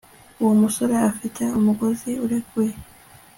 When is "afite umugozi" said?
1.11-2.11